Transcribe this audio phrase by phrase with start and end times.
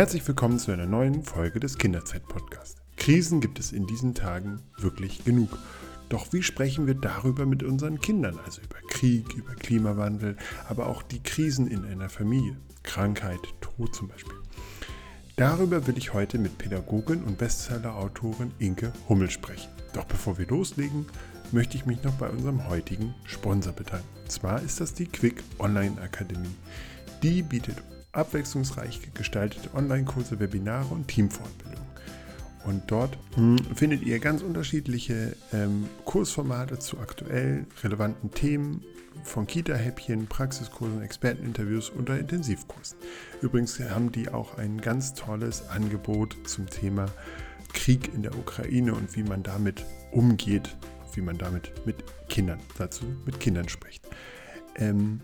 [0.00, 2.80] Herzlich willkommen zu einer neuen Folge des Kinderzeit-Podcasts.
[2.96, 5.58] Krisen gibt es in diesen Tagen wirklich genug.
[6.08, 8.38] Doch wie sprechen wir darüber mit unseren Kindern?
[8.46, 10.38] Also über Krieg, über Klimawandel,
[10.70, 12.56] aber auch die Krisen in einer Familie.
[12.82, 14.32] Krankheit, Tod zum Beispiel.
[15.36, 19.68] Darüber will ich heute mit Pädagogin und Bestseller-Autorin Inke Hummel sprechen.
[19.92, 21.04] Doch bevor wir loslegen,
[21.52, 24.08] möchte ich mich noch bei unserem heutigen Sponsor bedanken.
[24.28, 26.56] Zwar ist das die Quick Online Akademie.
[27.22, 27.76] Die bietet
[28.12, 31.84] abwechslungsreich gestaltete Online-Kurse, Webinare und Teamfortbildung.
[32.64, 38.84] Und dort hm, findet ihr ganz unterschiedliche ähm, Kursformate zu aktuell relevanten Themen,
[39.24, 42.98] von Kita-Häppchen, Praxiskursen, Experteninterviews oder Intensivkursen.
[43.42, 47.06] Übrigens haben die auch ein ganz tolles Angebot zum Thema
[47.72, 50.76] Krieg in der Ukraine und wie man damit umgeht,
[51.14, 51.96] wie man damit mit
[52.28, 54.08] Kindern, dazu mit Kindern spricht.
[54.76, 55.20] Ähm,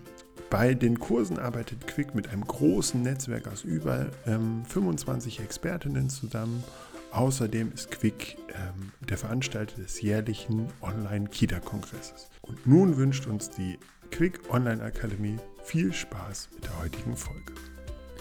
[0.51, 6.63] bei den Kursen arbeitet Quick mit einem großen Netzwerk aus über ähm, 25 Expertinnen zusammen.
[7.11, 12.29] Außerdem ist Quick ähm, der Veranstalter des jährlichen Online-Kita-Kongresses.
[12.43, 13.79] Und nun wünscht uns die
[14.11, 17.53] Quick Online Akademie viel Spaß mit der heutigen Folge.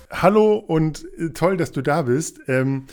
[0.10, 2.40] Hallo und äh, toll, dass du da bist.
[2.48, 2.86] Ähm,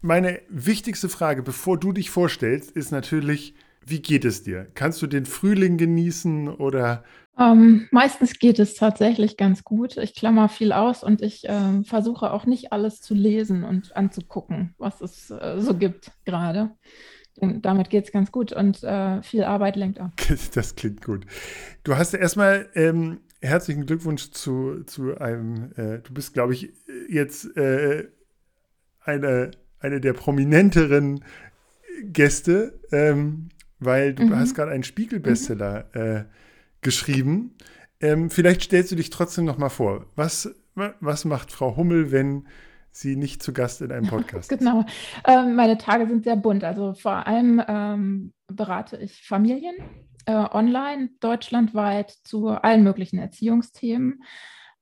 [0.00, 4.68] meine wichtigste Frage, bevor du dich vorstellst, ist natürlich, wie geht es dir?
[4.74, 7.02] Kannst du den Frühling genießen oder
[7.38, 9.96] ähm, meistens geht es tatsächlich ganz gut.
[9.98, 14.74] Ich klammer viel aus und ich ähm, versuche auch nicht alles zu lesen und anzugucken,
[14.78, 16.70] was es äh, so gibt gerade.
[17.38, 20.12] Damit geht es ganz gut und äh, viel Arbeit lenkt ab.
[20.54, 21.26] Das klingt gut.
[21.84, 26.72] Du hast erstmal ähm, herzlichen Glückwunsch zu, zu einem, äh, du bist, glaube ich,
[27.10, 28.08] jetzt äh,
[29.00, 31.22] eine, eine der prominenteren
[32.02, 34.36] Gäste, ähm, weil du mhm.
[34.36, 36.24] hast gerade einen Spiegel-Bestseller mhm
[36.86, 37.56] geschrieben.
[38.00, 40.06] Ähm, vielleicht stellst du dich trotzdem noch mal vor.
[40.14, 42.46] Was, was macht Frau Hummel, wenn
[42.92, 44.84] sie nicht zu Gast in einem Podcast genau.
[45.26, 46.62] Ähm, meine Tage sind sehr bunt.
[46.62, 49.74] Also vor allem ähm, berate ich Familien
[50.26, 54.22] äh, online, deutschlandweit zu allen möglichen Erziehungsthemen.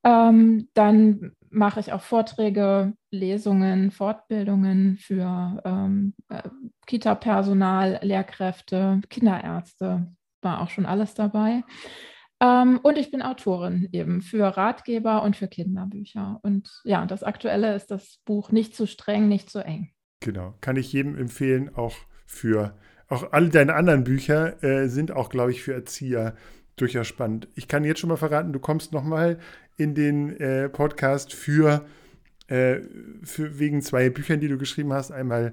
[0.04, 6.42] Ähm, dann mache ich auch Vorträge, Lesungen, Fortbildungen für ähm, äh,
[6.86, 10.12] Kita-Personal, Lehrkräfte, Kinderärzte,
[10.44, 11.62] war auch schon alles dabei.
[12.40, 16.40] Ähm, und ich bin Autorin eben für Ratgeber und für Kinderbücher.
[16.42, 19.90] Und ja, das Aktuelle ist das Buch Nicht zu streng, nicht zu eng.
[20.20, 21.94] Genau, kann ich jedem empfehlen, auch
[22.26, 22.76] für,
[23.08, 26.34] auch alle deine anderen Bücher äh, sind auch, glaube ich, für Erzieher
[26.76, 27.48] durchaus spannend.
[27.54, 29.38] Ich kann jetzt schon mal verraten, du kommst nochmal
[29.76, 31.84] in den äh, Podcast für,
[32.48, 32.80] äh,
[33.22, 35.12] für wegen zwei Büchern, die du geschrieben hast.
[35.12, 35.52] Einmal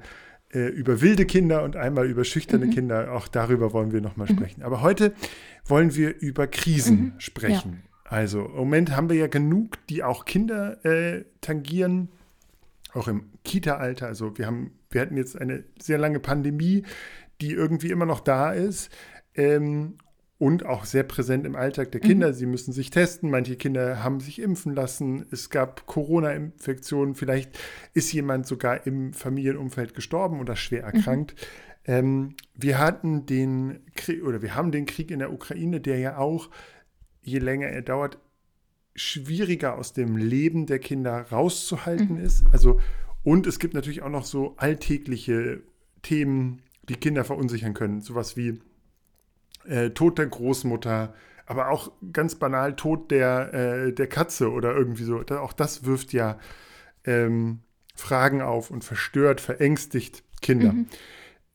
[0.54, 2.72] äh, über wilde Kinder und einmal über schüchterne mhm.
[2.72, 3.14] Kinder.
[3.14, 4.38] Auch darüber wollen wir nochmal mhm.
[4.38, 4.64] sprechen.
[4.64, 5.14] Aber heute
[5.66, 7.20] wollen wir über Krisen mhm.
[7.20, 7.84] sprechen.
[7.84, 7.92] Ja.
[8.12, 12.10] Also im Moment haben wir ja genug, die auch Kinder äh, tangieren,
[12.94, 14.08] auch im Kita-Alter.
[14.08, 16.84] Also wir haben, wir hatten jetzt eine sehr lange Pandemie,
[17.40, 18.92] die irgendwie immer noch da ist.
[19.34, 19.98] Ähm,
[20.42, 22.30] und auch sehr präsent im Alltag der Kinder.
[22.30, 22.34] Mhm.
[22.34, 23.30] Sie müssen sich testen.
[23.30, 25.28] Manche Kinder haben sich impfen lassen.
[25.30, 27.14] Es gab Corona-Infektionen.
[27.14, 27.60] Vielleicht
[27.94, 30.96] ist jemand sogar im Familienumfeld gestorben oder schwer mhm.
[30.96, 31.36] erkrankt.
[31.36, 31.94] Mhm.
[31.94, 36.18] Ähm, wir hatten den Krieg oder wir haben den Krieg in der Ukraine, der ja
[36.18, 36.50] auch,
[37.22, 38.18] je länger er dauert,
[38.96, 42.26] schwieriger aus dem Leben der Kinder rauszuhalten mhm.
[42.26, 42.46] ist.
[42.52, 42.80] Also,
[43.22, 45.62] und es gibt natürlich auch noch so alltägliche
[46.02, 48.02] Themen, die Kinder verunsichern können.
[48.02, 48.60] Sowas wie
[49.66, 51.14] äh, Tod der Großmutter,
[51.46, 55.22] aber auch ganz banal Tod der, äh, der Katze oder irgendwie so.
[55.22, 56.38] Auch das wirft ja
[57.04, 57.60] ähm,
[57.96, 60.74] Fragen auf und verstört, verängstigt Kinder.
[60.74, 60.88] Mhm.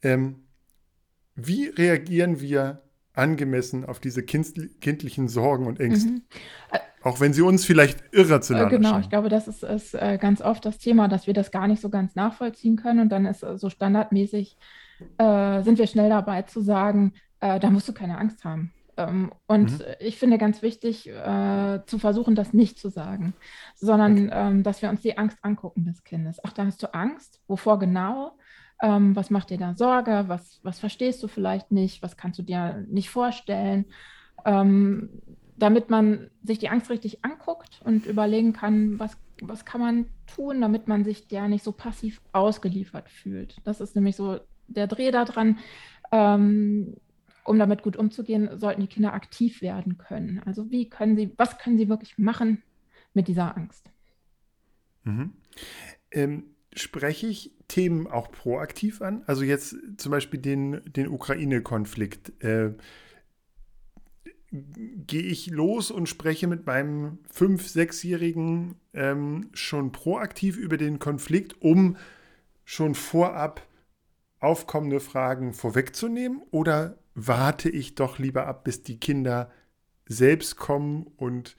[0.03, 0.34] Ähm,
[1.34, 6.11] wie reagieren wir angemessen auf diese kind kindlichen Sorgen und Ängste?
[6.11, 6.23] Mhm.
[6.71, 9.03] Äh, auch wenn sie uns vielleicht irrational äh, Genau, scheinen.
[9.03, 11.81] ich glaube, das ist, ist äh, ganz oft das Thema, dass wir das gar nicht
[11.81, 13.00] so ganz nachvollziehen können.
[13.00, 14.56] Und dann ist äh, so standardmäßig,
[15.19, 18.73] äh, sind wir schnell dabei zu sagen, äh, da musst du keine Angst haben.
[18.97, 19.85] Ähm, und mhm.
[20.00, 23.35] ich finde ganz wichtig, äh, zu versuchen, das nicht zu sagen,
[23.75, 24.31] sondern okay.
[24.33, 26.41] ähm, dass wir uns die Angst angucken des Kindes.
[26.43, 27.41] Ach, da hast du Angst?
[27.47, 28.33] Wovor genau?
[28.83, 30.25] Ähm, was macht dir da Sorge?
[30.29, 32.03] Was, was verstehst du vielleicht nicht?
[32.03, 33.87] Was kannst du dir nicht vorstellen?
[34.44, 35.23] Ähm,
[35.56, 40.61] damit man sich die Angst richtig anguckt und überlegen kann, was, was kann man tun,
[40.61, 43.56] damit man sich der nicht so passiv ausgeliefert fühlt.
[43.65, 44.38] Das ist nämlich so
[44.69, 45.59] der Dreh daran.
[46.12, 46.97] Ähm,
[47.48, 50.40] um damit gut umzugehen, sollten die Kinder aktiv werden können.
[50.44, 52.62] Also wie können sie, was können sie wirklich machen
[53.14, 53.90] mit dieser Angst?
[55.04, 55.32] Mhm.
[56.10, 56.44] Ähm,
[56.75, 59.22] spreche ich Themen auch proaktiv an?
[59.26, 62.43] Also jetzt zum Beispiel den, den Ukraine-Konflikt.
[62.43, 62.75] Äh,
[64.52, 71.60] gehe ich los und spreche mit meinem fünf-, sechsjährigen ähm, schon proaktiv über den Konflikt,
[71.60, 71.96] um
[72.64, 73.66] schon vorab
[74.38, 76.42] aufkommende Fragen vorwegzunehmen?
[76.50, 79.50] Oder warte ich doch lieber ab, bis die Kinder
[80.06, 81.56] selbst kommen und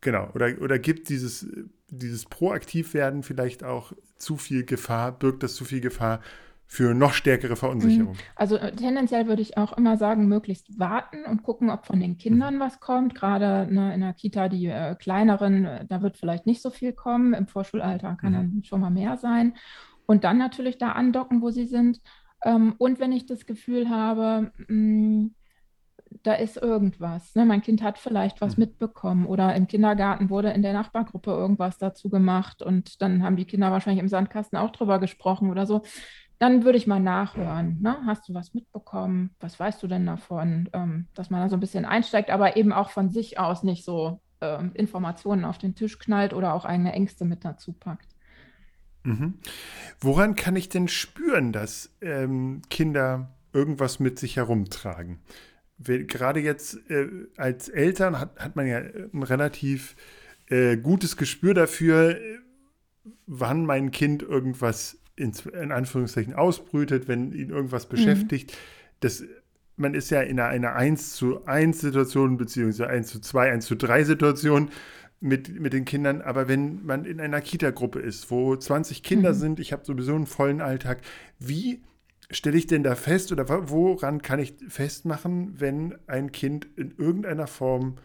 [0.00, 1.46] genau, oder, oder gibt dieses,
[1.88, 6.20] dieses Proaktivwerden vielleicht auch zu viel Gefahr, birgt das zu viel Gefahr
[6.64, 8.14] für noch stärkere Verunsicherung?
[8.14, 8.18] Mhm.
[8.36, 12.16] Also äh, tendenziell würde ich auch immer sagen, möglichst warten und gucken, ob von den
[12.16, 12.60] Kindern mhm.
[12.60, 13.14] was kommt.
[13.14, 16.92] Gerade ne, in der Kita, die äh, kleineren, äh, da wird vielleicht nicht so viel
[16.92, 17.34] kommen.
[17.34, 18.36] Im Vorschulalter kann mhm.
[18.36, 19.54] dann schon mal mehr sein.
[20.06, 22.00] Und dann natürlich da andocken, wo sie sind.
[22.44, 25.34] Ähm, und wenn ich das Gefühl habe, mh, mm,
[26.22, 27.34] da ist irgendwas.
[27.34, 27.46] Ne?
[27.46, 28.64] Mein Kind hat vielleicht was mhm.
[28.64, 33.46] mitbekommen oder im Kindergarten wurde in der Nachbargruppe irgendwas dazu gemacht und dann haben die
[33.46, 35.82] Kinder wahrscheinlich im Sandkasten auch drüber gesprochen oder so
[36.42, 37.78] dann würde ich mal nachhören.
[37.80, 37.98] Ne?
[38.04, 39.30] Hast du was mitbekommen?
[39.38, 40.68] Was weißt du denn davon?
[40.72, 43.84] Ähm, dass man da so ein bisschen einsteigt, aber eben auch von sich aus nicht
[43.84, 48.11] so ähm, Informationen auf den Tisch knallt oder auch eigene Ängste mit dazu packt.
[49.04, 49.34] Mhm.
[50.00, 55.20] Woran kann ich denn spüren, dass ähm, Kinder irgendwas mit sich herumtragen?
[55.78, 59.96] Gerade jetzt äh, als Eltern hat, hat man ja ein relativ
[60.48, 62.38] äh, gutes Gespür dafür, äh,
[63.26, 68.52] wann mein Kind irgendwas in, in Anführungszeichen ausbrütet, wenn ihn irgendwas beschäftigt.
[68.52, 68.56] Mhm.
[69.00, 69.24] Das,
[69.76, 73.66] man ist ja in einer, einer 1 zu 1 Situation, beziehungsweise 1 zu 2, 1
[73.66, 74.70] zu 3 Situation
[75.22, 76.20] mit, mit den Kindern.
[76.20, 79.38] Aber wenn man in einer Kita-Gruppe ist, wo 20 Kinder mhm.
[79.38, 81.00] sind, ich habe sowieso einen vollen Alltag,
[81.38, 81.82] wie
[82.30, 87.46] stelle ich denn da fest oder woran kann ich festmachen, wenn ein Kind in irgendeiner
[87.46, 87.96] Form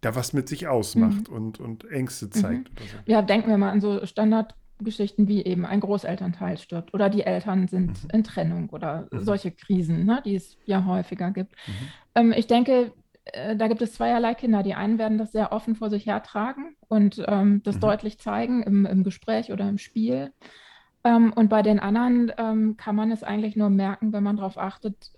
[0.00, 1.36] da was mit sich ausmacht mhm.
[1.36, 2.70] und, und Ängste zeigt?
[2.70, 2.86] Mhm.
[2.86, 2.96] So?
[3.06, 7.22] Ja, denken wir mal an so Standard- Geschichten wie eben ein Großelternteil stirbt oder die
[7.22, 8.10] Eltern sind mhm.
[8.12, 9.22] in Trennung oder mhm.
[9.22, 11.54] solche Krisen, ne, die es ja häufiger gibt.
[11.66, 11.72] Mhm.
[12.14, 12.92] Ähm, ich denke,
[13.32, 14.62] äh, da gibt es zweierlei Kinder.
[14.62, 17.80] Die einen werden das sehr offen vor sich hertragen und ähm, das mhm.
[17.80, 20.32] deutlich zeigen im, im, Gespräch oder im Spiel.
[21.04, 24.58] Ähm, und bei den anderen ähm, kann man es eigentlich nur merken, wenn man darauf
[24.58, 25.12] achtet,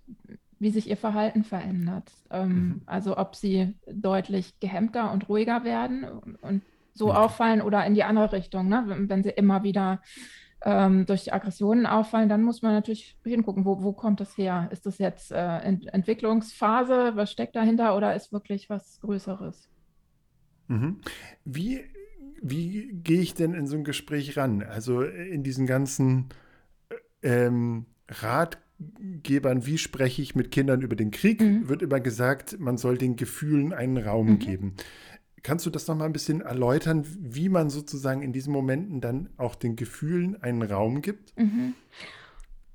[0.58, 2.12] wie sich ihr Verhalten verändert.
[2.30, 2.82] Ähm, mhm.
[2.86, 6.04] Also ob sie deutlich gehemmter und ruhiger werden
[6.42, 7.18] und so okay.
[7.18, 8.68] auffallen oder in die andere Richtung.
[8.68, 8.84] Ne?
[8.86, 10.00] Wenn, wenn sie immer wieder
[10.62, 14.68] ähm, durch Aggressionen auffallen, dann muss man natürlich hingucken, wo, wo kommt das her?
[14.70, 17.12] Ist das jetzt äh, Ent Entwicklungsphase?
[17.14, 19.68] Was steckt dahinter oder ist wirklich was Größeres?
[20.68, 21.00] Mhm.
[21.44, 21.80] Wie,
[22.42, 24.62] wie gehe ich denn in so ein Gespräch ran?
[24.62, 26.28] Also in diesen ganzen
[27.22, 31.68] äh, ähm, Ratgebern, wie spreche ich mit Kindern über den Krieg, mhm.
[31.68, 34.38] wird immer gesagt, man soll den Gefühlen einen Raum mhm.
[34.38, 34.74] geben.
[35.42, 39.30] Kannst du das noch mal ein bisschen erläutern, wie man sozusagen in diesen Momenten dann
[39.36, 41.36] auch den Gefühlen einen Raum gibt?
[41.38, 41.74] Mhm.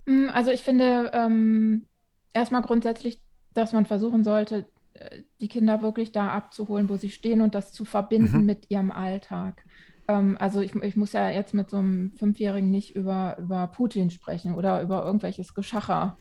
[0.05, 1.85] Mm, also ich finde ähm,
[2.33, 3.19] erstmal grundsätzlich,
[3.53, 7.71] dass man versuchen sollte, äh, die Kinder wirklich da abzuholen, wo sie stehen und das
[7.71, 8.45] zu verbinden mhm.
[8.45, 9.63] mit ihrem Alltag.
[10.07, 14.11] Ähm, also ich, ich, muss ja jetzt mit so einem Fünfjährigen nicht über, über Putin
[14.11, 16.17] sprechen oder über irgendwelches Geschacher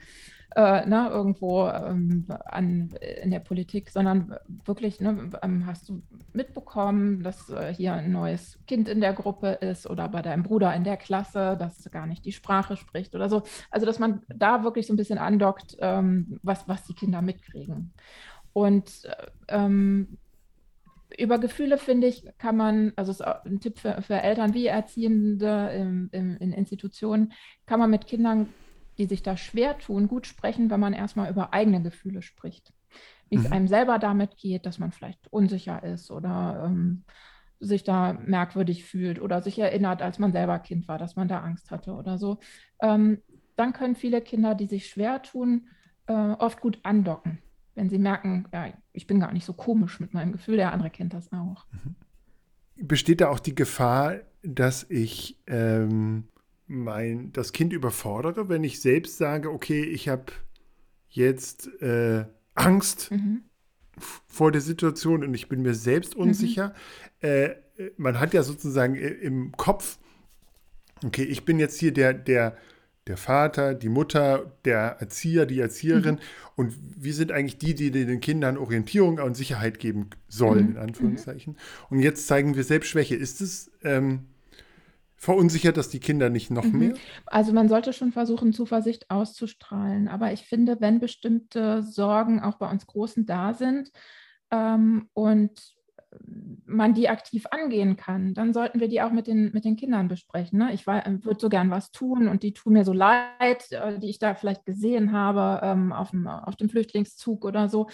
[0.56, 6.02] äh, ne, irgendwo ähm, an, in der Politik, sondern wirklich, ne, ähm, hast du
[6.32, 10.74] mitbekommen, dass äh, hier ein neues Kind in der Gruppe ist oder bei deinem Bruder
[10.74, 13.42] in der Klasse, das gar nicht die Sprache spricht oder so.
[13.70, 17.92] Also, dass man da wirklich so ein bisschen andockt, ähm, was, was die Kinder mitkriegen.
[18.52, 20.18] Und äh, ähm,
[21.18, 25.70] über Gefühle, finde ich, kann man, also ist ein Tipp für, für Eltern wie Erziehende
[25.74, 27.32] in, in, in Institutionen,
[27.66, 28.48] kann man mit Kindern
[28.98, 32.72] die sich da schwer tun, gut sprechen, wenn man erstmal über eigene Gefühle spricht.
[33.28, 33.44] Wie mhm.
[33.44, 37.04] es einem selber damit geht, dass man vielleicht unsicher ist oder ähm,
[37.60, 41.40] sich da merkwürdig fühlt oder sich erinnert, als man selber Kind war, dass man da
[41.40, 42.38] Angst hatte oder so.
[42.80, 43.22] Ähm,
[43.56, 45.68] dann können viele Kinder, die sich schwer tun,
[46.06, 47.38] äh, oft gut andocken,
[47.74, 50.90] wenn sie merken, ja, ich bin gar nicht so komisch mit meinem Gefühl, der andere
[50.90, 51.66] kennt das auch.
[51.70, 51.94] Mhm.
[52.86, 56.28] Besteht da auch die Gefahr, dass ich ähm,
[56.66, 60.32] mein, das Kind überfordere, wenn ich selbst sage, okay, ich habe
[61.08, 63.44] jetzt äh, Angst mhm.
[64.26, 66.22] vor der Situation und ich bin mir selbst mhm.
[66.22, 66.74] unsicher.
[67.20, 67.28] Mhm.
[67.28, 67.54] Äh,
[67.96, 69.98] man hat ja sozusagen im Kopf,
[71.04, 72.56] okay, ich bin jetzt hier der, der,
[73.06, 76.20] der Vater, die Mutter, der Erzieher, die Erzieherin mhm.
[76.56, 80.72] und wir sind eigentlich die, die den Kindern Orientierung und Sicherheit geben sollen, mhm.
[80.72, 81.56] in Anführungszeichen.
[81.90, 83.16] Und jetzt zeigen wir selbst Schwäche.
[83.16, 84.26] Ist es ähm,
[85.16, 86.78] Verunsichert das die Kinder nicht noch mhm.
[86.78, 86.94] mehr?
[87.26, 90.08] Also man sollte schon versuchen, Zuversicht auszustrahlen.
[90.08, 93.90] Aber ich finde, wenn bestimmte Sorgen auch bei uns Großen da sind
[94.50, 95.74] ähm, und
[96.66, 100.08] man die aktiv angehen kann, dann sollten wir die auch mit den, mit den Kindern
[100.08, 100.58] besprechen.
[100.58, 100.72] Ne?
[100.72, 104.18] Ich würde so gern was tun und die tun mir so leid, äh, die ich
[104.18, 107.88] da vielleicht gesehen habe ähm, auf, dem, auf dem Flüchtlingszug oder so.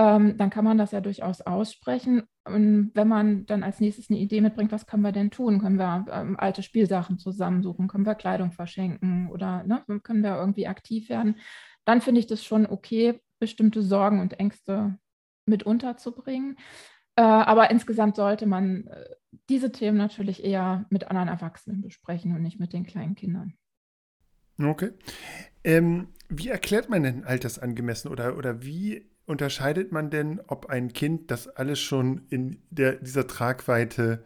[0.00, 2.22] Ähm, dann kann man das ja durchaus aussprechen.
[2.46, 5.60] Und wenn man dann als nächstes eine Idee mitbringt, was können wir denn tun?
[5.60, 7.86] Können wir ähm, alte Spielsachen zusammensuchen?
[7.86, 9.28] Können wir Kleidung verschenken?
[9.30, 11.36] Oder ne, können wir irgendwie aktiv werden?
[11.84, 14.98] Dann finde ich das schon okay, bestimmte Sorgen und Ängste
[15.44, 16.56] mit unterzubringen.
[17.16, 19.04] Äh, aber insgesamt sollte man äh,
[19.50, 23.52] diese Themen natürlich eher mit anderen Erwachsenen besprechen und nicht mit den kleinen Kindern.
[24.58, 24.92] Okay.
[25.64, 31.30] Ähm, wie erklärt man denn altersangemessen oder, oder wie unterscheidet man denn, ob ein Kind
[31.30, 34.24] das alles schon in der, dieser Tragweite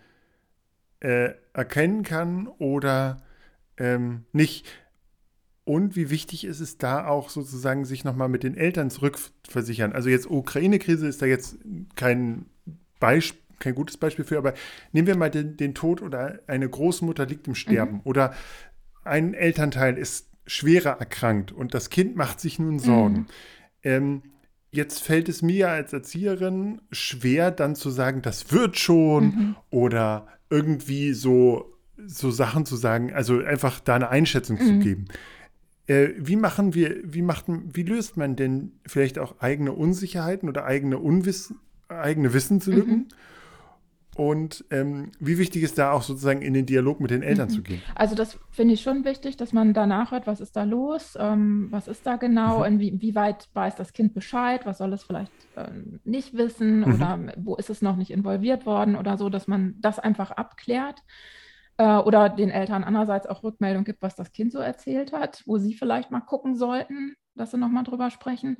[1.01, 3.23] äh, erkennen kann oder
[3.77, 4.67] ähm, nicht?
[5.65, 9.93] Und wie wichtig ist es da auch sozusagen, sich nochmal mit den Eltern zurückversichern?
[9.93, 11.57] Also jetzt Ukraine-Krise ist da jetzt
[11.97, 12.47] kein
[13.01, 14.53] Beispiel, kein gutes Beispiel für, aber
[14.93, 18.01] nehmen wir mal den, den Tod oder eine Großmutter liegt im Sterben mhm.
[18.05, 18.35] oder
[19.05, 23.17] ein Elternteil ist schwerer erkrankt und das Kind macht sich nun Sorgen.
[23.17, 23.27] Mhm.
[23.83, 24.23] Ähm,
[24.71, 29.57] jetzt fällt es mir als Erzieherin schwer, dann zu sagen, das wird schon mhm.
[29.71, 34.67] oder irgendwie so, so Sachen zu sagen, also einfach da eine Einschätzung mhm.
[34.67, 35.05] zu geben.
[35.87, 40.65] Äh, wie machen wir, wie macht, wie löst man denn vielleicht auch eigene Unsicherheiten oder
[40.65, 41.59] eigene Unwissen,
[41.89, 42.95] eigene Wissenslücken?
[42.95, 43.09] Mhm.
[44.17, 47.53] Und ähm, wie wichtig ist da auch sozusagen in den Dialog mit den Eltern mhm.
[47.53, 47.83] zu gehen?
[47.95, 51.69] Also das finde ich schon wichtig, dass man danach hört, was ist da los, ähm,
[51.71, 52.81] was ist da genau, mhm.
[52.81, 56.95] inwieweit weiß das Kind Bescheid, was soll es vielleicht ähm, nicht wissen mhm.
[56.95, 61.03] oder wo ist es noch nicht involviert worden oder so, dass man das einfach abklärt
[61.79, 65.59] äh, oder den Eltern andererseits auch Rückmeldung gibt, was das Kind so erzählt hat, wo
[65.59, 68.59] sie vielleicht mal gucken sollten, dass sie nochmal drüber sprechen.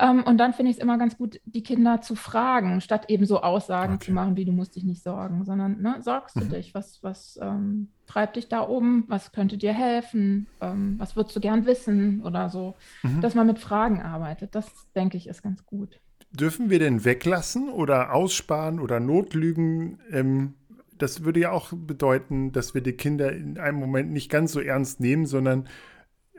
[0.00, 3.26] Ähm, und dann finde ich es immer ganz gut, die Kinder zu fragen, statt eben
[3.26, 4.06] so Aussagen okay.
[4.06, 6.48] zu machen, wie du musst dich nicht sorgen, sondern ne, sorgst du mhm.
[6.48, 6.74] dich?
[6.74, 9.04] Was, was ähm, treibt dich da um?
[9.08, 10.46] Was könnte dir helfen?
[10.62, 12.76] Ähm, was würdest du gern wissen oder so?
[13.02, 13.20] Mhm.
[13.20, 14.66] Dass man mit Fragen arbeitet, das
[14.96, 16.00] denke ich ist ganz gut.
[16.32, 19.98] Dürfen wir denn weglassen oder aussparen oder notlügen?
[20.10, 20.54] Ähm,
[20.96, 24.60] das würde ja auch bedeuten, dass wir die Kinder in einem Moment nicht ganz so
[24.60, 25.66] ernst nehmen, sondern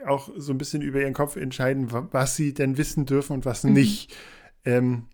[0.05, 3.63] auch so ein bisschen über ihren Kopf entscheiden, was sie denn wissen dürfen und was
[3.63, 3.73] mhm.
[3.73, 4.15] nicht.
[4.65, 5.07] Ähm,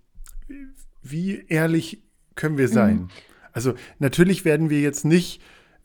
[1.01, 2.03] wie ehrlich
[2.35, 2.95] können wir sein?
[2.95, 3.07] Mhm.
[3.51, 5.41] Also natürlich werden wir jetzt nicht,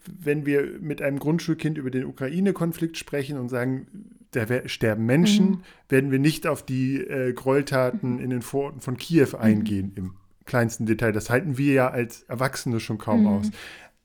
[0.07, 3.87] wenn wir mit einem Grundschulkind über den Ukraine-Konflikt sprechen und sagen,
[4.33, 5.61] da sterben Menschen, mhm.
[5.89, 9.39] werden wir nicht auf die äh, Gräueltaten in den Vororten von Kiew mhm.
[9.39, 11.13] eingehen im kleinsten Detail.
[11.13, 13.27] Das halten wir ja als Erwachsene schon kaum mhm.
[13.27, 13.51] aus.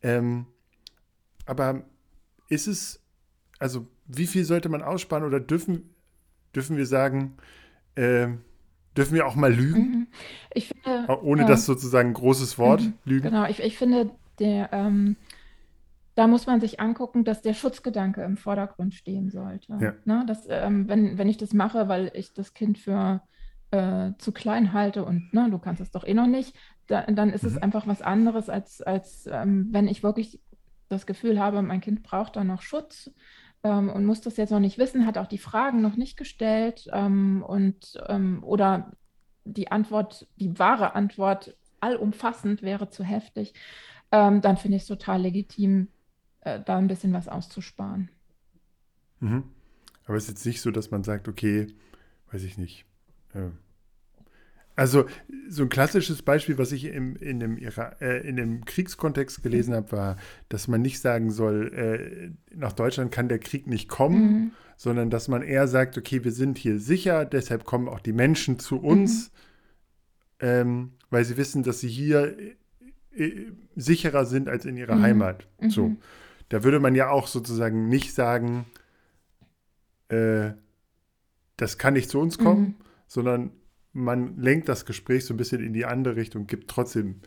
[0.03, 0.45] Ähm,
[1.45, 1.83] aber
[2.49, 3.01] ist es,
[3.59, 5.93] also wie viel sollte man aussparen oder dürfen,
[6.55, 7.37] dürfen wir sagen,
[7.95, 8.27] äh,
[8.95, 10.07] dürfen wir auch mal lügen?
[10.55, 10.61] Mhm.
[10.61, 12.93] Finde, Ohne äh, das sozusagen ein großes Wort, mhm.
[13.05, 13.29] lügen.
[13.29, 15.17] Genau, ich, ich finde, der, ähm,
[16.15, 19.77] da muss man sich angucken, dass der Schutzgedanke im Vordergrund stehen sollte.
[19.79, 19.93] Ja.
[20.05, 20.23] Ne?
[20.25, 23.21] Dass, ähm, wenn, wenn ich das mache, weil ich das Kind für
[23.71, 26.55] äh, zu klein halte und ne, du kannst es doch eh noch nicht,
[26.87, 27.49] da, dann ist mhm.
[27.49, 30.39] es einfach was anderes, als, als ähm, wenn ich wirklich
[30.89, 33.11] das Gefühl habe, mein Kind braucht da noch Schutz
[33.63, 36.87] ähm, und muss das jetzt noch nicht wissen, hat auch die Fragen noch nicht gestellt
[36.93, 38.91] ähm, und ähm, oder
[39.45, 43.53] die Antwort, die wahre Antwort allumfassend wäre zu heftig,
[44.11, 45.89] ähm, dann finde ich es total legitim,
[46.41, 48.09] äh, da ein bisschen was auszusparen.
[49.19, 49.43] Mhm.
[50.05, 51.67] Aber es ist jetzt nicht so, dass man sagt, okay,
[52.31, 52.85] weiß ich nicht.
[53.33, 53.49] Äh,
[54.77, 55.07] also
[55.49, 59.91] so ein klassisches Beispiel, was ich im, in, dem äh, in dem Kriegskontext gelesen habe,
[59.91, 60.15] war,
[60.49, 64.51] dass man nicht sagen soll, äh, nach Deutschland kann der Krieg nicht kommen, mhm.
[64.77, 68.59] sondern dass man eher sagt, okay, wir sind hier sicher, deshalb kommen auch die Menschen
[68.59, 69.31] zu uns,
[70.39, 70.47] mhm.
[70.47, 75.01] ähm, weil sie wissen, dass sie hier äh, äh sicherer sind als in ihrer mhm.
[75.01, 75.47] Heimat.
[75.69, 75.89] So.
[75.89, 75.97] Mhm.
[76.49, 78.67] Da würde man ja auch sozusagen nicht sagen,
[80.09, 80.51] äh,
[81.57, 82.75] das kann nicht zu uns kommen, mhm.
[83.07, 83.51] sondern
[83.97, 87.21] man lenkt das Gespräch so ein bisschen in die andere Richtung, gibt trotzdem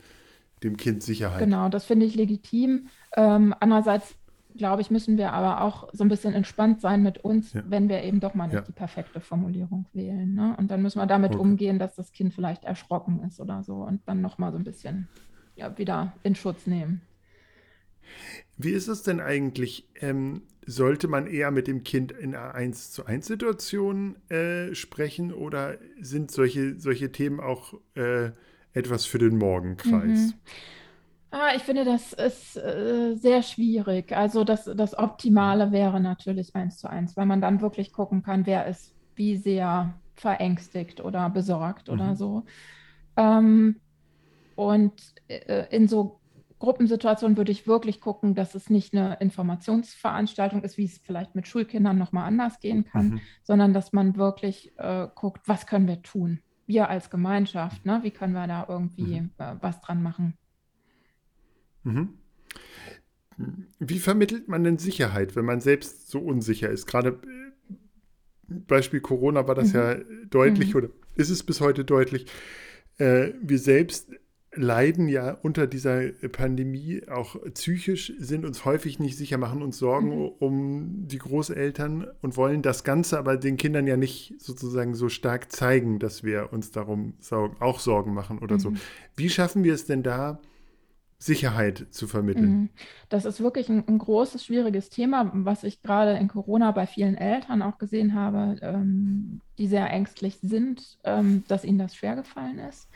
[0.63, 1.41] dem Kind Sicherheit.
[1.41, 2.89] Genau, das finde ich legitim.
[3.17, 4.15] Ähm, andererseits,
[4.57, 7.63] glaube ich, müssen wir aber auch so ein bisschen entspannt sein mit uns, ja.
[7.67, 8.61] wenn wir eben doch mal nicht ja.
[8.61, 10.35] die perfekte Formulierung wählen.
[10.35, 10.55] Ne?
[10.59, 11.41] Und dann müssen wir damit okay.
[11.41, 15.09] umgehen, dass das Kind vielleicht erschrocken ist oder so und dann nochmal so ein bisschen
[15.57, 17.01] ja, wieder in Schutz nehmen.
[18.57, 19.89] Wie ist es denn eigentlich?
[20.01, 25.33] Ähm, sollte man eher mit dem Kind in einer 1 zu 1 Situation äh, sprechen
[25.33, 28.31] oder sind solche, solche Themen auch äh,
[28.73, 30.19] etwas für den Morgenkreis?
[30.19, 30.35] Mhm.
[31.33, 34.13] Ah, ich finde, das ist äh, sehr schwierig.
[34.13, 38.47] Also das, das Optimale wäre natürlich 1 zu 1, weil man dann wirklich gucken kann,
[38.47, 41.95] wer ist wie sehr verängstigt oder besorgt mhm.
[41.95, 42.45] oder so.
[43.17, 43.77] Ähm,
[44.57, 44.93] und
[45.29, 46.20] äh, in so
[46.61, 51.49] Gruppensituation würde ich wirklich gucken, dass es nicht eine Informationsveranstaltung ist, wie es vielleicht mit
[51.49, 53.21] Schulkindern nochmal anders gehen kann, mhm.
[53.43, 56.41] sondern dass man wirklich äh, guckt, was können wir tun?
[56.71, 57.99] wir als Gemeinschaft, ne?
[58.03, 59.31] wie können wir da irgendwie mhm.
[59.39, 60.35] äh, was dran machen?
[61.83, 62.15] Mhm.
[63.79, 66.87] Wie vermittelt man denn Sicherheit, wenn man selbst so unsicher ist?
[66.87, 67.21] Gerade
[68.49, 69.79] äh, Beispiel Corona war das mhm.
[69.79, 69.97] ja
[70.31, 70.77] deutlich mhm.
[70.77, 72.27] oder ist es bis heute deutlich.
[72.99, 74.13] Äh, wir selbst
[74.53, 80.09] leiden ja unter dieser Pandemie auch psychisch, sind uns häufig nicht sicher, machen uns Sorgen
[80.09, 80.29] mhm.
[80.41, 85.53] um die Großeltern und wollen das Ganze aber den Kindern ja nicht sozusagen so stark
[85.53, 87.15] zeigen, dass wir uns darum
[87.61, 88.61] auch Sorgen machen oder mhm.
[88.61, 88.73] so.
[89.17, 90.41] Wie schaffen wir es denn da,
[91.23, 92.51] Sicherheit zu vermitteln?
[92.51, 92.69] Mhm.
[93.11, 97.17] Das ist wirklich ein, ein, großes, schwieriges Thema, was ich gerade in Corona bei vielen
[97.17, 102.89] Eltern auch gesehen habe, ähm, die sehr ängstlich sind, ähm, dass ihnen das schwergefallen ist.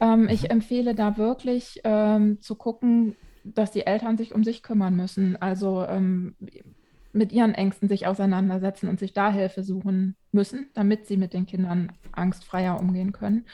[0.00, 0.28] Ähm, mhm.
[0.28, 5.40] Ich empfehle da wirklich ähm, zu gucken, dass die Eltern sich um sich kümmern müssen.
[5.40, 6.34] Also ähm,
[7.12, 11.46] mit ihren Ängsten sich auseinandersetzen und sich da Hilfe suchen müssen, damit sie mit den
[11.46, 13.46] Kindern angstfreier umgehen können.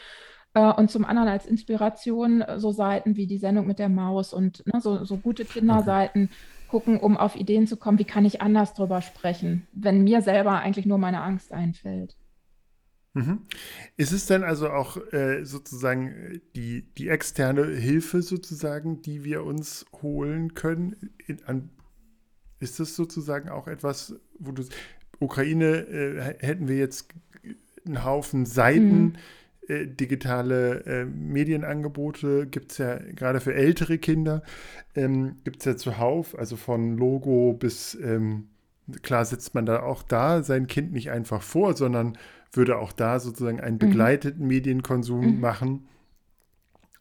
[0.54, 4.34] Äh, und zum anderen als Inspiration äh, so Seiten wie die Sendung mit der Maus
[4.34, 6.30] und ne, so, so, gute Kinderseiten
[6.68, 10.58] gucken, um auf Ideen zu kommen, wie kann ich anders drüber sprechen, wenn mir selber
[10.58, 12.16] eigentlich nur meine Angst einfällt.
[13.14, 13.40] Mhm.
[13.96, 19.84] Ist es denn also auch äh, sozusagen die, die externe Hilfe sozusagen, die wir uns
[20.00, 21.10] holen können?
[21.26, 21.70] In, an,
[22.58, 24.64] ist das sozusagen auch etwas, wo du
[25.20, 27.08] Ukraine äh, hätten wir jetzt
[27.84, 29.14] einen Haufen Seiten, mhm.
[29.68, 34.42] äh, digitale äh, Medienangebote gibt es ja gerade für ältere Kinder,
[34.94, 38.48] ähm, gibt es ja zuhauf, also von Logo bis ähm,
[39.02, 42.16] klar setzt man da auch da sein Kind nicht einfach vor, sondern
[42.52, 43.80] würde auch da sozusagen einen mhm.
[43.80, 44.48] begleiteten mhm.
[44.48, 45.40] Medienkonsum mhm.
[45.40, 45.88] machen.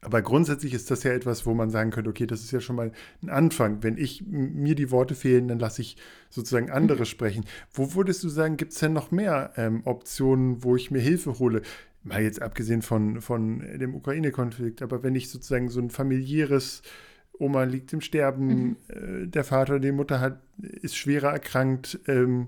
[0.04, 2.76] Aber grundsätzlich ist das ja etwas, wo man sagen könnte, okay, das ist ja schon
[2.76, 2.92] mal
[3.22, 3.84] ein Anfang.
[3.84, 5.96] Wenn ich mir die Worte fehlen, dann lasse ich
[6.32, 7.06] sozusagen andere mhm.
[7.06, 7.46] sprechen.
[7.72, 11.38] Wo würdest du sagen, gibt es denn noch mehr ähm, Optionen, wo ich mir Hilfe
[11.38, 11.62] hole?
[12.04, 16.82] Mal jetzt abgesehen von, von dem Ukraine-Konflikt, aber wenn ich sozusagen so ein familiäres
[17.38, 18.78] Oma liegt im Sterben, mhm.
[18.88, 22.48] äh, der Vater, die Mutter hat, ist schwerer erkrankt, ähm,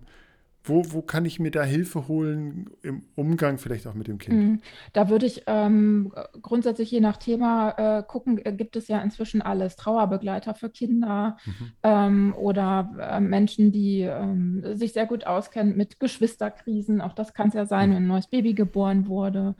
[0.65, 4.38] wo, wo kann ich mir da Hilfe holen im Umgang vielleicht auch mit dem Kind?
[4.38, 4.62] Mhm.
[4.93, 9.41] Da würde ich ähm, grundsätzlich je nach Thema äh, gucken, äh, gibt es ja inzwischen
[9.41, 9.76] alles.
[9.76, 11.71] Trauerbegleiter für Kinder mhm.
[11.84, 17.02] ähm, oder äh, Menschen, die ähm, sich sehr gut auskennen mit Geschwisterkrisen.
[17.02, 17.95] Auch das kann es ja sein, mhm.
[17.95, 19.56] wenn ein neues Baby geboren wurde.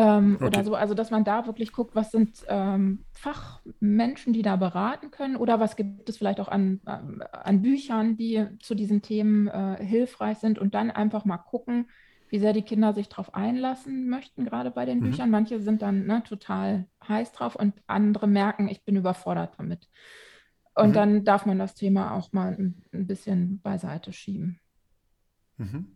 [0.00, 0.46] Ähm, okay.
[0.46, 5.10] Oder so, also dass man da wirklich guckt, was sind ähm, Fachmenschen, die da beraten
[5.10, 9.48] können oder was gibt es vielleicht auch an, äh, an Büchern, die zu diesen Themen
[9.48, 11.90] äh, hilfreich sind und dann einfach mal gucken,
[12.30, 15.10] wie sehr die Kinder sich darauf einlassen möchten, gerade bei den mhm.
[15.10, 15.30] Büchern.
[15.30, 19.90] Manche sind dann ne, total heiß drauf und andere merken, ich bin überfordert damit.
[20.74, 20.94] Und mhm.
[20.94, 24.60] dann darf man das Thema auch mal ein, ein bisschen beiseite schieben.
[25.58, 25.88] Mhm.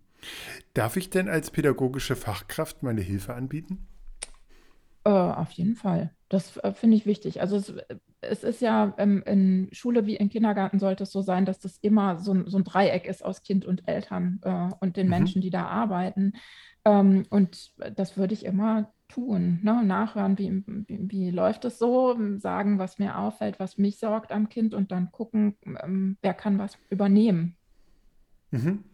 [0.74, 3.86] Darf ich denn als pädagogische Fachkraft meine Hilfe anbieten?
[5.04, 6.10] Äh, auf jeden Fall.
[6.30, 7.40] Das äh, finde ich wichtig.
[7.40, 7.74] Also es,
[8.22, 11.78] es ist ja ähm, in Schule wie im Kindergarten sollte es so sein, dass das
[11.78, 15.10] immer so ein, so ein Dreieck ist aus Kind und Eltern äh, und den mhm.
[15.10, 16.32] Menschen, die da arbeiten.
[16.86, 19.60] Ähm, und das würde ich immer tun.
[19.62, 19.84] Ne?
[19.84, 24.48] Nachhören, wie, wie, wie, läuft es so, sagen, was mir auffällt, was mich sorgt am
[24.48, 27.56] Kind und dann gucken, ähm, wer kann was übernehmen.
[28.50, 28.84] Mhm.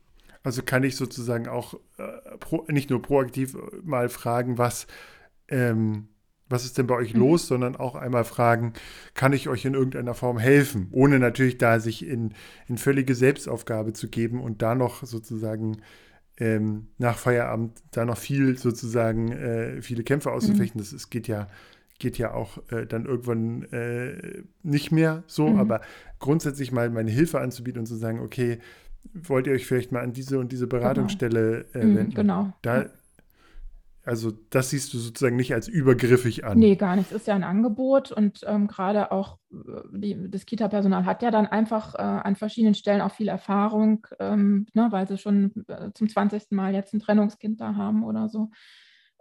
[0.42, 4.86] Also kann ich sozusagen auch äh, pro, nicht nur proaktiv mal fragen, was
[5.50, 6.08] ähm,
[6.48, 7.20] was ist denn bei euch mhm.
[7.20, 8.72] los, sondern auch einmal fragen,
[9.14, 12.34] kann ich euch in irgendeiner Form helfen, ohne natürlich da sich in,
[12.66, 15.78] in völlige Selbstaufgabe zu geben und da noch sozusagen
[16.38, 20.80] ähm, nach Feierabend da noch viel sozusagen äh, viele Kämpfe auszufechten.
[20.80, 20.84] Mhm.
[20.84, 21.46] Das ist, geht ja
[22.00, 25.60] geht ja auch äh, dann irgendwann äh, nicht mehr so, mhm.
[25.60, 25.82] aber
[26.18, 28.58] grundsätzlich mal meine Hilfe anzubieten und zu sagen, okay,
[29.12, 30.80] wollt ihr euch vielleicht mal an diese und diese genau.
[30.80, 32.14] Beratungsstelle mhm, wenden?
[32.14, 32.52] Genau.
[32.62, 32.86] Da,
[34.10, 36.58] also das siehst du sozusagen nicht als übergriffig an.
[36.58, 37.12] Nee, gar nicht.
[37.12, 41.30] Es ist ja ein Angebot und ähm, gerade auch äh, die, das Kita-Personal hat ja
[41.30, 45.92] dann einfach äh, an verschiedenen Stellen auch viel Erfahrung, ähm, ne, weil sie schon äh,
[45.94, 46.50] zum 20.
[46.50, 48.50] Mal jetzt ein Trennungskind da haben oder so.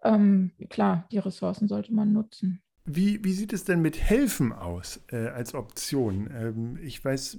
[0.04, 2.64] Ähm, klar, die Ressourcen sollte man nutzen.
[2.84, 6.32] Wie, wie sieht es denn mit Helfen aus äh, als Option?
[6.36, 7.38] Ähm, ich weiß,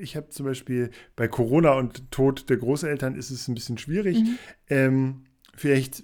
[0.00, 4.18] ich habe zum Beispiel bei Corona und Tod der Großeltern ist es ein bisschen schwierig.
[4.18, 4.38] Mhm.
[4.68, 6.02] Ähm, vielleicht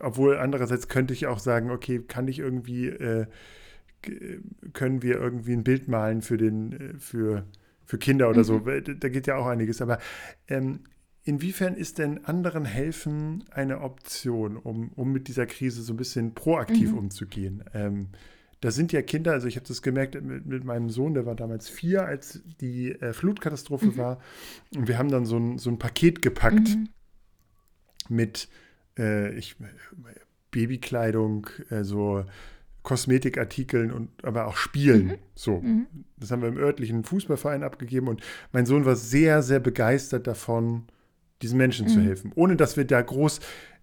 [0.00, 3.26] obwohl andererseits könnte ich auch sagen, okay, kann ich irgendwie, äh,
[4.72, 7.44] können wir irgendwie ein Bild malen für den, äh, für,
[7.84, 8.44] für Kinder oder mhm.
[8.44, 8.58] so.
[8.58, 9.82] Da geht ja auch einiges.
[9.82, 9.98] Aber
[10.48, 10.80] ähm,
[11.24, 16.34] inwiefern ist denn anderen helfen eine Option, um, um mit dieser Krise so ein bisschen
[16.34, 16.98] proaktiv mhm.
[16.98, 17.64] umzugehen?
[17.74, 18.08] Ähm,
[18.60, 21.34] da sind ja Kinder, also ich habe das gemerkt mit, mit, meinem Sohn, der war
[21.34, 23.96] damals vier, als die äh, Flutkatastrophe mhm.
[23.96, 24.20] war.
[24.74, 26.88] Und wir haben dann so ein, so ein Paket gepackt mhm.
[28.08, 28.48] mit
[29.00, 29.56] äh, ich
[30.50, 32.24] Babykleidung, äh, so
[32.82, 35.06] Kosmetikartikeln und aber auch Spielen.
[35.06, 35.14] Mhm.
[35.34, 35.60] So.
[35.60, 35.86] Mhm.
[36.16, 40.84] Das haben wir im örtlichen Fußballverein abgegeben und mein Sohn war sehr, sehr begeistert davon,
[41.42, 41.90] diesen Menschen mhm.
[41.90, 42.32] zu helfen.
[42.34, 43.40] Ohne dass wir da groß,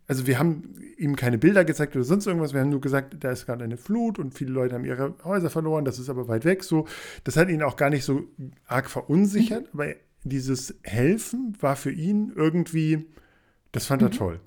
[0.07, 3.31] also wir haben ihm keine Bilder gezeigt oder sonst irgendwas, wir haben nur gesagt, da
[3.31, 6.45] ist gerade eine Flut und viele Leute haben ihre Häuser verloren, das ist aber weit
[6.45, 6.63] weg.
[6.63, 6.87] So,
[7.23, 8.23] das hat ihn auch gar nicht so
[8.65, 9.79] arg verunsichert, mhm.
[9.79, 13.05] aber dieses Helfen war für ihn irgendwie,
[13.71, 14.13] das fand er mhm.
[14.13, 14.39] toll.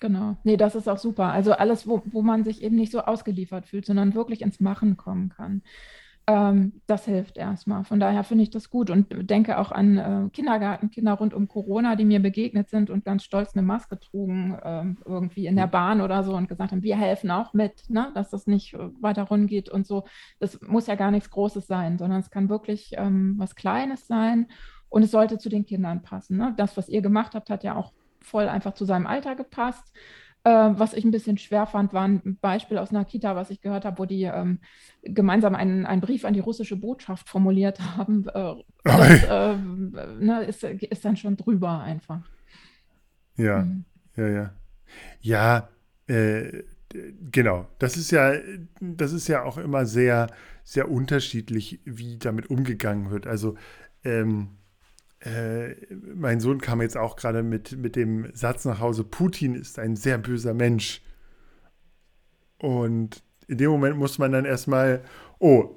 [0.00, 0.36] Genau.
[0.44, 1.32] Nee, das ist auch super.
[1.32, 4.96] Also alles, wo, wo man sich eben nicht so ausgeliefert fühlt, sondern wirklich ins Machen
[4.96, 5.62] kommen kann.
[6.28, 7.84] Ähm, das hilft erstmal.
[7.84, 11.96] Von daher finde ich das gut und denke auch an äh, Kindergartenkinder rund um Corona,
[11.96, 15.68] die mir begegnet sind und ganz stolz eine Maske trugen, äh, irgendwie in der.
[15.68, 18.10] Bahn oder so und gesagt haben, wir helfen auch mit, ne?
[18.14, 20.04] dass das nicht äh, weiter rund geht und so.
[20.38, 24.48] Das muss ja gar nichts Großes sein, sondern es kann wirklich ähm, was Kleines sein.
[24.90, 26.36] Und es sollte zu den Kindern passen.
[26.36, 26.54] Ne?
[26.56, 27.92] Das, was ihr gemacht habt, hat ja auch
[28.28, 29.92] voll einfach zu seinem Alter gepasst.
[30.44, 33.60] Äh, was ich ein bisschen schwer fand, war ein Beispiel aus einer Kita, was ich
[33.60, 34.60] gehört habe, wo die ähm,
[35.02, 38.26] gemeinsam einen, einen Brief an die russische Botschaft formuliert haben.
[38.28, 42.20] Äh, das äh, ne, ist, ist dann schon drüber einfach.
[43.36, 43.84] Ja, mhm.
[44.16, 44.50] ja, ja.
[45.20, 45.68] Ja,
[46.06, 46.62] äh,
[47.30, 47.66] genau.
[47.78, 48.32] Das ist ja,
[48.80, 50.28] das ist ja auch immer sehr,
[50.64, 53.26] sehr unterschiedlich, wie damit umgegangen wird.
[53.26, 53.56] Also
[54.04, 54.58] ähm,
[55.20, 55.74] äh,
[56.14, 59.96] mein Sohn kam jetzt auch gerade mit, mit dem Satz nach Hause, Putin ist ein
[59.96, 61.02] sehr böser Mensch.
[62.58, 65.02] Und in dem Moment muss man dann erstmal,
[65.38, 65.76] oh,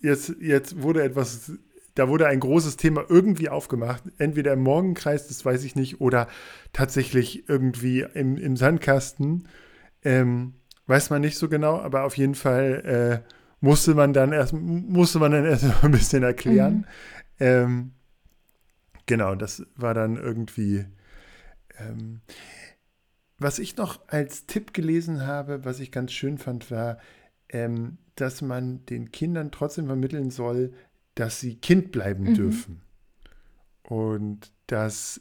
[0.00, 1.52] jetzt, jetzt wurde etwas,
[1.94, 4.02] da wurde ein großes Thema irgendwie aufgemacht.
[4.18, 6.28] Entweder im Morgenkreis, das weiß ich nicht, oder
[6.72, 9.48] tatsächlich irgendwie im, im Sandkasten.
[10.02, 10.54] Ähm,
[10.86, 15.18] weiß man nicht so genau, aber auf jeden Fall äh, musste man dann erst, musste
[15.18, 16.74] man dann erst ein bisschen erklären.
[16.74, 16.84] Mhm.
[17.40, 17.92] Ähm,
[19.06, 20.86] Genau, das war dann irgendwie.
[21.78, 22.20] Ähm,
[23.38, 26.98] was ich noch als Tipp gelesen habe, was ich ganz schön fand, war,
[27.48, 30.72] ähm, dass man den Kindern trotzdem vermitteln soll,
[31.14, 32.34] dass sie Kind bleiben mhm.
[32.34, 32.80] dürfen.
[33.82, 35.20] Und dass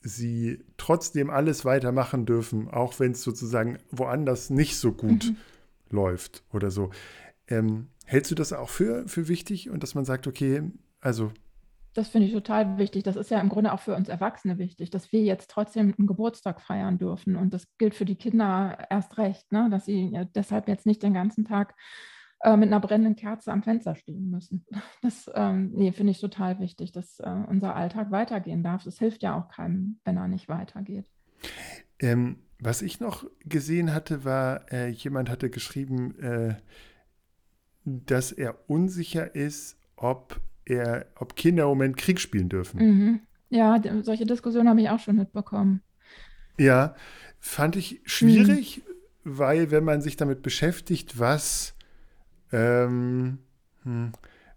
[0.00, 5.36] sie trotzdem alles weitermachen dürfen, auch wenn es sozusagen woanders nicht so gut mhm.
[5.90, 6.90] läuft oder so.
[7.48, 10.62] Ähm, hältst du das auch für, für wichtig und dass man sagt, okay,
[11.00, 11.32] also
[11.96, 13.04] das finde ich total wichtig.
[13.04, 16.06] Das ist ja im Grunde auch für uns Erwachsene wichtig, dass wir jetzt trotzdem einen
[16.06, 17.36] Geburtstag feiern dürfen.
[17.36, 19.68] Und das gilt für die Kinder erst recht, ne?
[19.70, 21.74] dass sie deshalb jetzt nicht den ganzen Tag
[22.40, 24.66] äh, mit einer brennenden Kerze am Fenster stehen müssen.
[25.02, 28.84] Das ähm, nee, finde ich total wichtig, dass äh, unser Alltag weitergehen darf.
[28.84, 31.06] Das hilft ja auch keinem, wenn er nicht weitergeht.
[31.98, 36.56] Ähm, was ich noch gesehen hatte, war, äh, jemand hatte geschrieben, äh,
[37.84, 42.80] dass er unsicher ist, ob er, ob Kinder im Moment Krieg spielen dürfen.
[42.80, 43.20] Mhm.
[43.48, 45.80] Ja, solche Diskussionen habe ich auch schon mitbekommen.
[46.58, 46.94] Ja,
[47.38, 48.82] fand ich schwierig,
[49.24, 49.38] mhm.
[49.38, 51.74] weil wenn man sich damit beschäftigt, was,
[52.52, 53.38] ähm,
[53.84, 54.12] hm,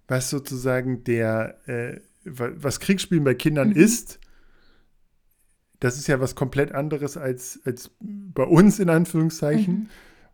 [0.08, 3.76] was sozusagen der, äh, was Kriegsspielen bei Kindern mhm.
[3.76, 4.20] ist,
[5.80, 9.90] das ist ja was komplett anderes als, als bei uns in Anführungszeichen.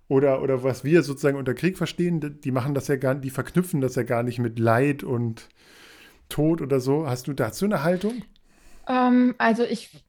[0.08, 3.82] Oder, oder was wir sozusagen unter Krieg verstehen, die machen das ja gar die verknüpfen
[3.82, 5.50] das ja gar nicht mit Leid und
[6.30, 7.08] Tod oder so.
[7.08, 8.24] Hast du dazu eine Haltung?
[8.88, 10.06] Ähm, also ich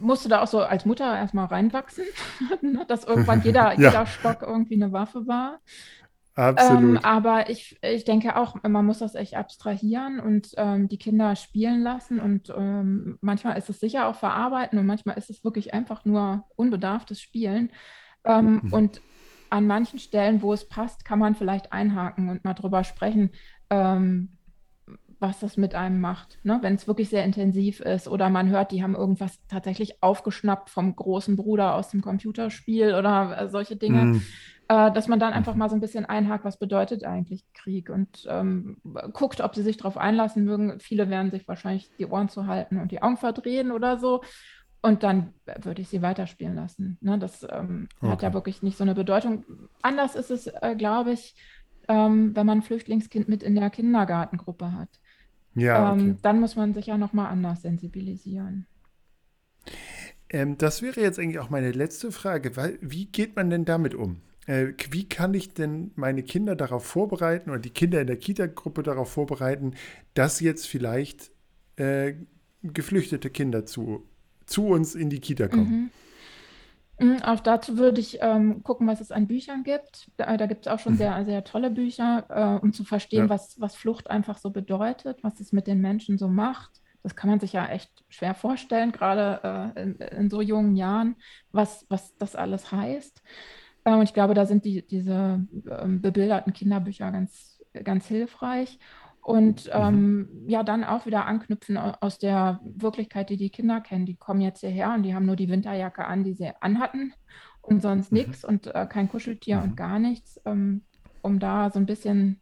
[0.00, 2.04] musste da auch so als Mutter erstmal reinwachsen,
[2.60, 3.90] ne, dass irgendwann jeder, ja.
[3.90, 5.60] jeder Stock irgendwie eine Waffe war.
[6.34, 6.82] Absolut.
[6.82, 11.36] Ähm, aber ich, ich denke auch, man muss das echt abstrahieren und ähm, die Kinder
[11.36, 12.18] spielen lassen.
[12.18, 16.44] Und ähm, manchmal ist es sicher auch verarbeiten und manchmal ist es wirklich einfach nur
[16.56, 17.70] unbedarftes Spielen.
[18.24, 18.72] Ähm, mhm.
[18.72, 19.00] Und
[19.50, 23.30] an manchen Stellen, wo es passt, kann man vielleicht einhaken und mal drüber sprechen,
[23.68, 24.30] ähm,
[25.18, 26.38] was das mit einem macht.
[26.44, 26.58] Ne?
[26.62, 30.96] Wenn es wirklich sehr intensiv ist oder man hört, die haben irgendwas tatsächlich aufgeschnappt vom
[30.96, 34.04] großen Bruder aus dem Computerspiel oder äh, solche Dinge.
[34.04, 34.22] Mhm.
[34.70, 38.24] Äh, dass man dann einfach mal so ein bisschen einhakt, was bedeutet eigentlich Krieg und
[38.30, 38.76] ähm,
[39.12, 40.78] guckt, ob sie sich darauf einlassen mögen.
[40.78, 44.22] Viele werden sich wahrscheinlich die Ohren zu halten und die Augen verdrehen oder so.
[44.82, 46.96] Und dann würde ich sie weiterspielen lassen.
[47.00, 47.18] Ne?
[47.18, 48.12] Das ähm, okay.
[48.12, 49.44] hat ja wirklich nicht so eine Bedeutung.
[49.82, 51.34] Anders ist es, äh, glaube ich,
[51.88, 54.88] ähm, wenn man ein Flüchtlingskind mit in der Kindergartengruppe hat.
[55.54, 56.18] Ja, ähm, okay.
[56.22, 58.66] dann muss man sich ja nochmal anders sensibilisieren.
[60.30, 62.56] Ähm, das wäre jetzt eigentlich auch meine letzte Frage.
[62.56, 64.22] Weil, wie geht man denn damit um?
[64.46, 68.82] Äh, wie kann ich denn meine Kinder darauf vorbereiten oder die Kinder in der Kita-Gruppe
[68.82, 69.74] darauf vorbereiten,
[70.14, 71.32] dass jetzt vielleicht
[71.76, 72.14] äh,
[72.62, 74.09] geflüchtete Kinder zu
[74.50, 75.90] zu uns in die Kita kommen.
[76.98, 77.08] Mhm.
[77.08, 77.22] mhm.
[77.22, 80.10] Auch dazu würde ich ähm, gucken, was es an Büchern gibt.
[80.16, 80.98] Da, da gibt es auch schon mhm.
[80.98, 83.28] sehr, sehr tolle Bücher, äh, um zu verstehen, ja.
[83.28, 86.80] was, was Flucht einfach so bedeutet, was es mit den Menschen so macht.
[87.02, 91.16] das kann man sich ja echt schwer vorstellen, gerade äh, in, in, so jungen Jahren,
[91.52, 93.22] was, was das alles heißt.
[93.84, 98.78] Äh, und ich glaube, da sind die, diese ähm, bebilderten Kinderbücher ganz, ganz hilfreich.
[99.30, 99.72] Und mhm.
[99.72, 104.04] ähm, ja, dann auch wieder anknüpfen aus der Wirklichkeit, die die Kinder kennen.
[104.04, 107.14] Die kommen jetzt hierher und die haben nur die Winterjacke an, die sie anhatten
[107.62, 108.18] und sonst mhm.
[108.18, 109.62] nichts und äh, kein Kuscheltier mhm.
[109.62, 110.82] und gar nichts, ähm,
[111.22, 112.40] um da so ein bisschen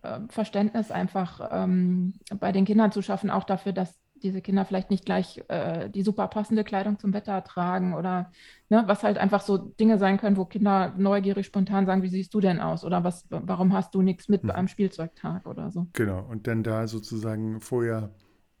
[0.00, 4.90] äh, Verständnis einfach ähm, bei den Kindern zu schaffen, auch dafür, dass diese Kinder vielleicht
[4.90, 8.30] nicht gleich äh, die super passende Kleidung zum Wetter tragen oder
[8.68, 12.32] ne, was halt einfach so Dinge sein können, wo Kinder neugierig spontan sagen, wie siehst
[12.34, 14.50] du denn aus oder was, warum hast du nichts mit mhm.
[14.50, 15.86] einem Spielzeugtag oder so.
[15.92, 18.10] Genau, und dann da sozusagen vorher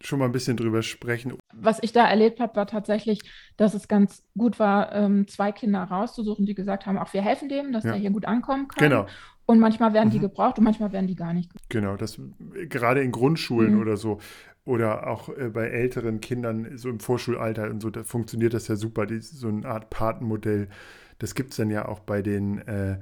[0.02, 1.34] schon mal ein bisschen drüber sprechen.
[1.54, 3.20] Was ich da erlebt habe, war tatsächlich,
[3.56, 7.48] dass es ganz gut war, ähm, zwei Kinder rauszusuchen, die gesagt haben, auch wir helfen
[7.48, 7.92] dem, dass ja.
[7.92, 8.88] der hier gut ankommen kann.
[8.88, 9.06] Genau.
[9.46, 10.22] Und manchmal werden die mhm.
[10.22, 11.70] gebraucht und manchmal werden die gar nicht gebraucht.
[11.70, 12.20] Genau, das
[12.68, 13.80] gerade in Grundschulen mhm.
[13.80, 14.20] oder so
[14.64, 18.76] oder auch äh, bei älteren Kindern, so im Vorschulalter und so, da funktioniert das ja
[18.76, 20.68] super, die, so eine Art Patenmodell.
[21.18, 22.98] Das gibt es dann ja auch bei den, äh,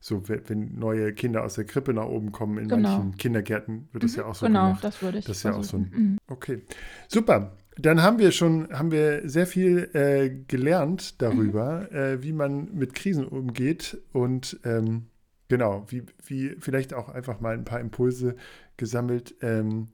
[0.00, 2.88] so wenn neue Kinder aus der Krippe nach oben kommen, in genau.
[2.88, 4.80] manchen Kindergärten wird das mhm, ja auch so genau, gemacht.
[4.80, 6.18] Genau, das würde ich Das ist ja auch so ein, mhm.
[6.28, 6.62] okay,
[7.08, 7.56] super.
[7.76, 11.96] Dann haben wir schon, haben wir sehr viel äh, gelernt darüber, mhm.
[11.96, 15.06] äh, wie man mit Krisen umgeht und ähm,
[15.48, 18.36] genau, wie, wie vielleicht auch einfach mal ein paar Impulse
[18.76, 19.34] gesammelt.
[19.42, 19.88] Ähm,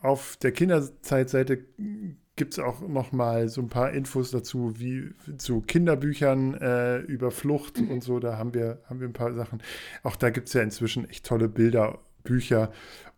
[0.00, 1.64] auf der Kinderzeitseite
[2.36, 7.30] gibt es auch noch mal so ein paar Infos dazu, wie zu Kinderbüchern äh, über
[7.30, 7.90] Flucht mhm.
[7.90, 8.20] und so.
[8.20, 9.60] Da haben wir, haben wir ein paar Sachen.
[10.02, 12.70] Auch da gibt es ja inzwischen echt tolle Bilder, Bücher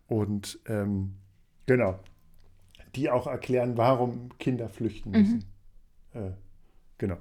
[0.07, 1.13] und ähm,
[1.67, 1.99] genau,
[2.95, 5.45] die auch erklären, warum Kinder flüchten müssen.
[6.13, 6.19] Mhm.
[6.19, 6.31] Äh,
[6.97, 7.17] genau.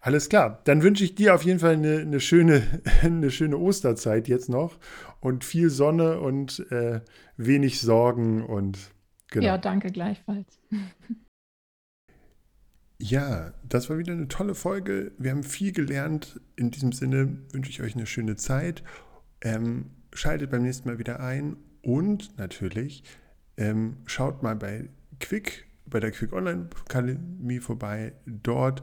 [0.00, 0.60] Alles klar.
[0.64, 2.62] Dann wünsche ich dir auf jeden Fall eine, eine, schöne,
[3.02, 4.78] eine schöne Osterzeit jetzt noch
[5.20, 7.00] und viel Sonne und äh,
[7.36, 8.78] wenig Sorgen und
[9.30, 9.46] genau.
[9.46, 10.58] Ja, danke gleichfalls.
[13.00, 15.12] Ja, das war wieder eine tolle Folge.
[15.18, 16.40] Wir haben viel gelernt.
[16.56, 18.82] In diesem Sinne wünsche ich euch eine schöne Zeit.
[19.40, 23.04] Ähm, schaltet beim nächsten Mal wieder ein und natürlich
[23.56, 24.88] ähm, schaut mal bei
[25.20, 28.14] Quick, bei der Quick Online Akademie vorbei.
[28.26, 28.82] Dort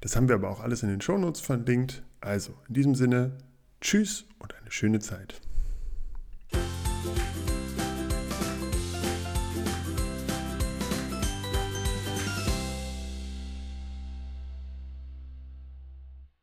[0.00, 2.02] Das haben wir aber auch alles in den Shownotes verlinkt.
[2.20, 3.38] Also in diesem Sinne,
[3.80, 5.40] tschüss und eine schöne Zeit.